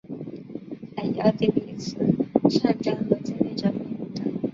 [0.95, 1.95] 它以奥地利慈
[2.49, 4.49] 善家和建立者命名的。